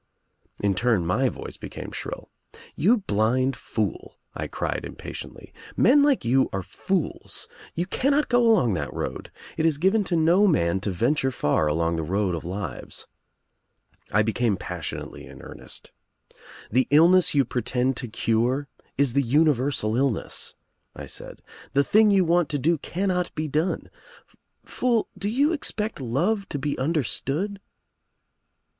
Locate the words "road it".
8.91-9.65